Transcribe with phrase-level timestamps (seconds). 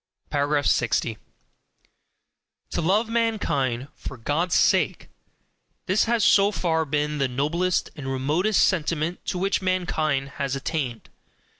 [0.63, 1.19] 60.
[2.71, 5.09] To love mankind FOR GOD'S SAKE
[5.85, 11.11] this has so far been the noblest and remotest sentiment to which mankind has attained.